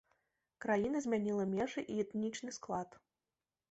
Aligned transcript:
Краіна 0.65 1.03
змяніла 1.07 1.47
межы 1.53 1.87
і 1.91 2.01
этнічны 2.07 2.51
склад. 2.61 3.03